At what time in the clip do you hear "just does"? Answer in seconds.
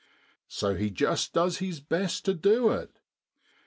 0.89-1.59